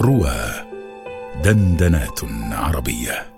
[0.00, 0.30] روى
[1.44, 2.20] دندنات
[2.52, 3.34] عربية.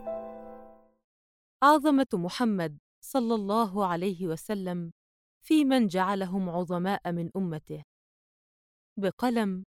[1.62, 4.92] عظمة محمد صلى الله عليه وسلم
[5.46, 7.82] في من جعلهم عظماء من أمته.
[8.96, 9.64] بقلم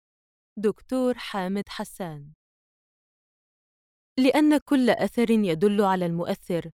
[0.58, 2.34] دكتور حامد حسان.
[4.20, 6.70] لأن كل أثر يدل على المؤثر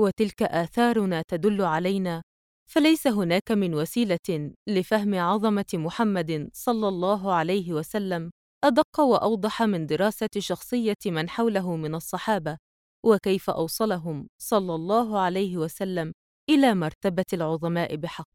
[0.00, 2.22] وتلك آثارنا تدل علينا
[2.70, 8.30] فليس هناك من وسيلة لفهم عظمة محمد صلى الله عليه وسلم
[8.64, 12.58] أدق وأوضح من دراسة شخصية من حوله من الصحابة
[13.06, 16.12] وكيف أوصلهم صلى الله عليه وسلم
[16.50, 18.28] إلى مرتبة العظماء بحق.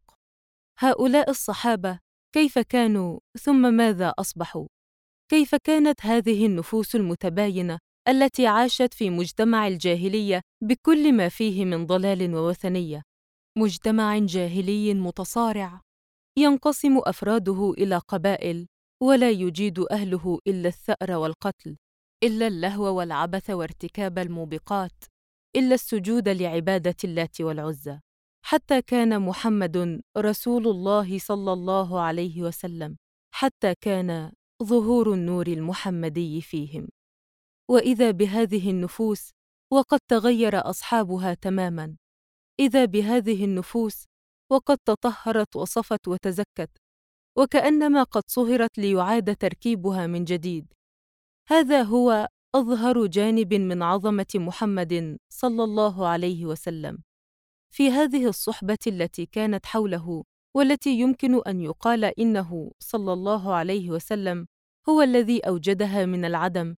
[0.80, 2.00] هؤلاء الصحابة
[2.36, 4.68] كيف كانوا ثم ماذا أصبحوا؟
[5.32, 12.36] كيف كانت هذه النفوس المتباينة التي عاشت في مجتمع الجاهلية بكل ما فيه من ضلال
[12.36, 13.02] ووثنية؟
[13.58, 15.82] مجتمع جاهلي متصارع
[16.38, 18.68] ينقسم أفراده إلى قبائل
[19.04, 21.78] ولا يجيد أهله إلا الثأر والقتل
[22.24, 25.04] إلا اللهو والعبث وارتكاب الموبقات
[25.56, 28.00] إلا السجود لعبادة اللات والعزى.
[28.46, 32.98] حتى كان محمد رسول الله صلى الله عليه وسلم
[33.34, 34.32] حتى كان
[34.64, 36.88] ظهور النور المحمدي فيهم.
[37.72, 39.30] وإذا بهذه النفوس
[39.74, 41.96] وقد تغير أصحابها تماما.
[42.60, 44.06] إذا بهذه النفوس
[44.52, 46.83] وقد تطهرت وصفت وتزكت.
[47.38, 50.74] وكأنما قد صهرت ليعاد تركيبها من جديد.
[51.48, 57.04] هذا هو أظهر جانب من عظمة محمد صلى الله عليه وسلم.
[57.74, 60.24] في هذه الصحبة التي كانت حوله
[60.56, 64.48] والتي يمكن أن يقال إنه صلى الله عليه وسلم
[64.90, 66.76] هو الذي أوجدها من العدم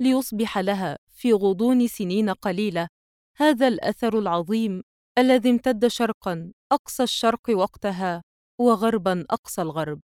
[0.00, 2.88] ليصبح لها في غضون سنين قليلة
[3.36, 4.82] هذا الأثر العظيم
[5.18, 8.22] الذي امتد شرقا أقصى الشرق وقتها
[8.60, 10.00] وغربا أقصى الغرب.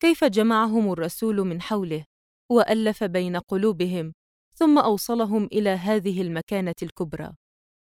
[0.00, 2.04] كيف جمعهم الرسول من حوله
[2.52, 4.12] وألف بين قلوبهم
[4.54, 7.34] ثم أوصلهم إلى هذه المكانة الكبرى.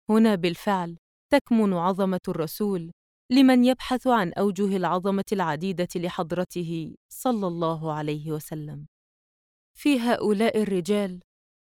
[0.10, 0.98] هنا بالفعل
[1.32, 2.92] تكمن عظمة الرسول
[3.32, 8.86] لمن يبحث عن أوجه العظمة العديدة لحضرته صلى الله عليه وسلم.
[9.78, 11.20] في هؤلاء الرجال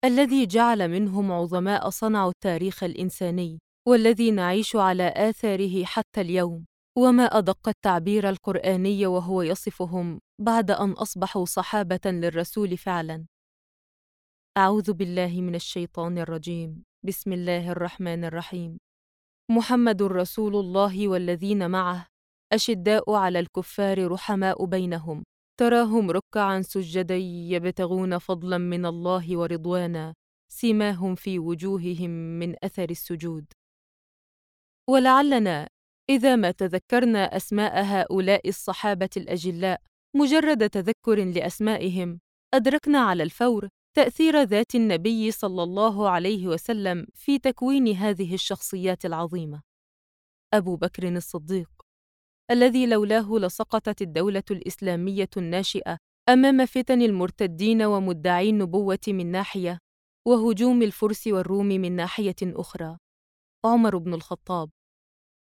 [0.04, 3.58] الذي جعل منهم عظماء صنعوا التاريخ الإنساني
[3.88, 6.66] والذي نعيش على آثاره حتى اليوم
[6.98, 13.26] وما أدق التعبير القرآني وهو يصفهم بعد أن أصبحوا صحابة للرسول فعلا.
[14.58, 16.84] أعوذ بالله من الشيطان الرجيم.
[17.06, 18.78] بسم الله الرحمن الرحيم.
[19.50, 22.06] محمد رسول الله والذين معه.
[22.52, 25.22] أشداء على الكفار رحماء بينهم.
[25.60, 30.14] تراهم ركعا سجدا يبتغون فضلا من الله ورضوانا.
[30.52, 33.44] سيماهم في وجوههم من أثر السجود.
[34.90, 35.68] ولعلنا
[36.10, 39.80] إذا ما تذكرنا أسماء هؤلاء الصحابة الأجلاء
[40.16, 42.20] مجرد تذكر لأسمائهم
[42.54, 49.62] أدركنا على الفور تأثير ذات النبي صلى الله عليه وسلم في تكوين هذه الشخصيات العظيمة.
[50.54, 51.70] أبو بكر الصديق
[52.50, 59.78] الذي لولاه لسقطت الدولة الإسلامية الناشئة أمام فتن المرتدين ومدعي النبوة من ناحية
[60.28, 62.98] وهجوم الفرس والروم من ناحية أخرى.
[63.64, 64.70] عمر بن الخطاب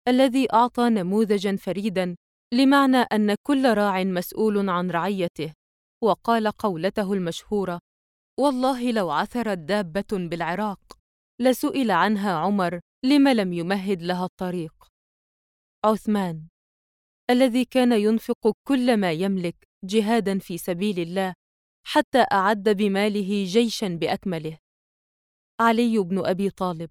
[0.08, 2.16] الذي أعطى نموذجا فريدا
[2.54, 5.52] لمعنى أن كل راع مسؤول عن رعيته
[6.04, 7.80] وقال قولته المشهورة
[8.40, 10.98] والله لو عثرت دابة بالعراق
[11.40, 14.88] لسئل عنها عمر لم لم يمهد لها الطريق.
[15.84, 16.48] عثمان
[17.30, 21.34] الذي كان ينفق كل ما يملك جهادا في سبيل الله
[21.86, 24.58] حتى أعد بماله جيشا بأكمله.
[25.60, 26.90] علي بن أبي طالب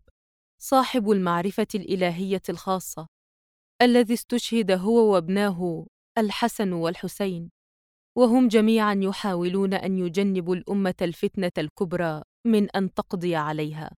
[0.63, 3.07] صاحب المعرفة الإلهية الخاصة
[3.81, 7.49] الذي استشهد هو وابناه الحسن والحسين
[8.17, 13.91] وهم جميعا يحاولون أن يجنبوا الأمة الفتنة الكبرى من أن تقضي عليها.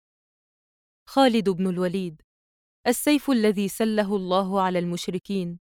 [1.10, 2.22] خالد بن الوليد
[2.88, 5.60] السيف الذي سله الله على المشركين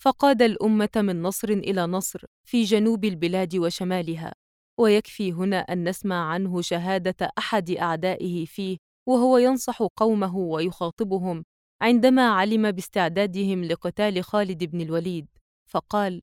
[0.00, 4.32] فقاد الأمة من نصر إلى نصر في جنوب البلاد وشمالها
[4.80, 11.44] ويكفي هنا أن نسمع عنه شهادة أحد أعدائه فيه وهو ينصح قومه ويخاطبهم
[11.82, 15.26] عندما علم باستعدادهم لقتال خالد بن الوليد
[15.70, 16.22] فقال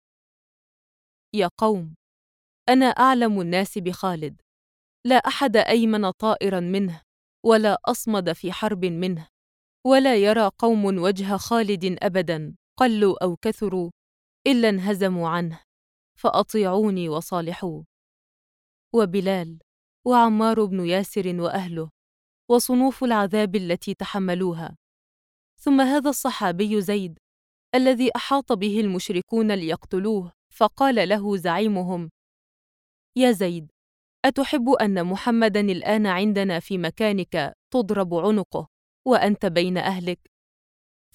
[1.36, 1.96] يا قوم
[2.70, 4.42] أنا أعلم الناس بخالد
[5.06, 7.02] لا أحد أيمن طائرا منه
[7.46, 9.28] ولا أصمد في حرب منه
[9.88, 13.92] ولا يرى قوم وجه خالد ابدا قلوا أو كثروا
[14.48, 15.62] إلا انهزموا عنه
[16.20, 17.86] فأطيعوني وصالحوه.
[18.96, 19.60] وبلال
[20.08, 21.90] وعمار بن ياسر وأهله
[22.52, 24.78] وصنوف العذاب التي تحملوها.
[25.60, 27.20] ثم هذا الصحابي زيد
[27.76, 32.12] الذي أحاط به المشركون ليقتلوه فقال له زعيمهم
[33.16, 33.72] يا زيد
[34.26, 38.68] أتحب أن محمدا الآن عندنا في مكانك تضرب عنقه
[39.06, 40.32] وأنت بين أهلك؟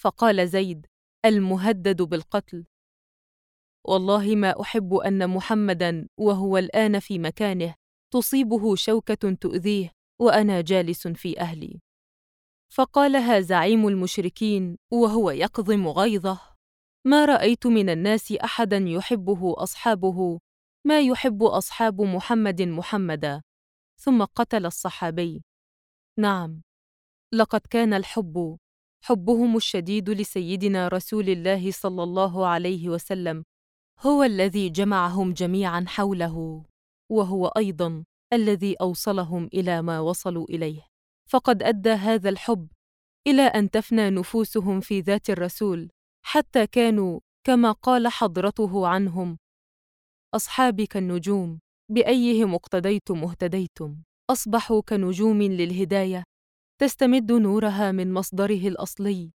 [0.00, 0.86] فقال زيد
[1.24, 2.66] المهدد بالقتل
[3.84, 7.74] والله ما أحب أن محمدا وهو الآن في مكانه
[8.12, 11.80] تصيبه شوكة تؤذيه وأنا جالس في أهلي.
[12.72, 16.40] فقالها زعيم المشركين وهو يقضم غيظه
[17.06, 20.38] ما رأيت من الناس أحدا يحبه أصحابه
[20.86, 23.42] ما يحب أصحاب محمد محمدا.
[24.00, 25.42] ثم قتل الصحابي.
[26.18, 26.62] نعم.
[27.34, 28.58] لقد كان الحب
[29.04, 33.44] حبهم الشديد لسيدنا رسول الله صلى الله عليه وسلم
[34.00, 36.64] هو الذي جمعهم جميعا حوله
[37.10, 40.86] وهو أيضا الذي أوصلهم إلى ما وصلوا إليه.
[41.28, 42.68] فقد أدى هذا الحب
[43.26, 45.90] إلى أن تفنى نفوسهم في ذات الرسول
[46.24, 49.38] حتى كانوا كما قال حضرته عنهم
[50.34, 51.60] اصحابي كالنجوم
[51.92, 56.24] بأيهم اقتديتم اهتديتم؟ أصبحوا كنجوم للهداية
[56.80, 59.32] تستمد نورها من مصدره الأصلي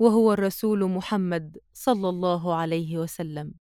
[0.00, 3.54] وهو الرسول محمد صلى الله عليه وسلم.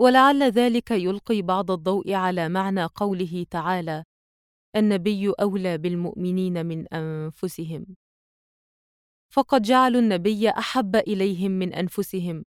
[0.00, 4.04] ولعل ذلك يلقي بعض الضوء على معنى قوله تعالى
[4.76, 7.86] النبي أولى بالمؤمنين من أنفسهم.
[9.32, 12.44] فقد جعلوا النبي أحب إليهم من أنفسهم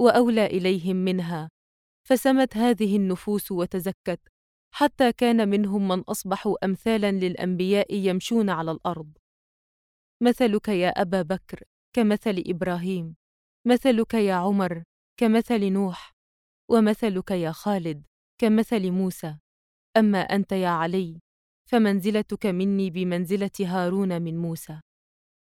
[0.00, 1.50] وأولى إليهم منها.
[2.08, 4.20] فسمت هذه النفوس وتزكت
[4.74, 9.12] حتى كان منهم من أصبحوا امثالا للأنبياء يمشون على الأرض.
[10.22, 11.62] مثلك يا أبا بكر
[11.92, 13.16] كمثل إبراهيم
[13.66, 14.82] مثلك يا عمر
[15.16, 16.15] كمثل نوح.
[16.70, 18.06] ومثلك يا خالد
[18.38, 19.36] كمثل موسى.
[19.96, 21.20] أما أنت يا علي
[21.70, 24.80] فمنزلتك مني بمنزلة هارون من موسى.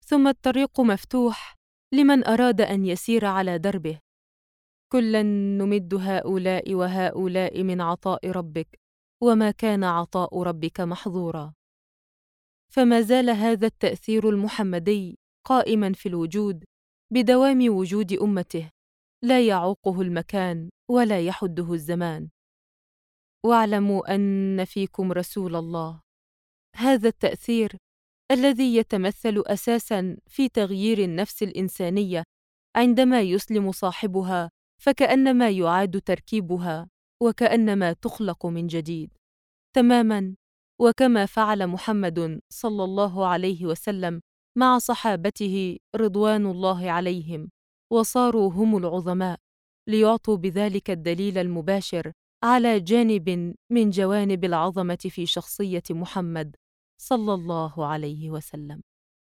[0.05, 1.55] ثم الطريق مفتوح
[1.93, 3.99] لمن أراد أن يسير على دربه.
[4.93, 5.21] كلا
[5.57, 8.79] نمد هؤلاء وهؤلاء من عطاء ربك
[9.23, 11.53] وما كان عطاء ربك محظورا.
[12.73, 16.63] فما زال هذا التأثير المحمدي قائما في الوجود
[17.13, 18.69] بدوام وجود أمته.
[19.23, 22.29] لا يعوقه المكان ولا يحده الزمان.
[23.45, 26.01] واعلموا أن فيكم رسول الله.
[26.75, 27.77] هذا التأثير
[28.31, 32.23] الذي يتمثل أساسا في تغيير النفس الإنسانية
[32.75, 34.49] عندما يسلم صاحبها
[34.81, 36.89] فكأنما يعاد تركيبها
[37.23, 39.17] وكأنما تخلق من جديد.
[39.75, 40.35] تماما
[40.81, 44.21] وكما فعل محمد صلى الله عليه وسلم
[44.57, 47.49] مع صحابته رضوان الله عليهم.
[47.93, 49.39] وصاروا هم العظماء
[49.89, 52.11] ليعطوا بذلك الدليل المباشر
[52.43, 56.55] على جانب من جوانب العظمة في شخصية محمد
[57.01, 58.81] صلى الله عليه وسلم.